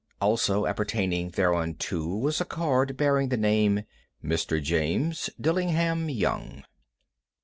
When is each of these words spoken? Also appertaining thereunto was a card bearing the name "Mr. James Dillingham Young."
Also 0.19 0.65
appertaining 0.65 1.29
thereunto 1.29 2.07
was 2.17 2.41
a 2.41 2.43
card 2.45 2.97
bearing 2.97 3.29
the 3.29 3.37
name 3.37 3.83
"Mr. 4.25 4.59
James 4.59 5.29
Dillingham 5.39 6.09
Young." 6.09 6.63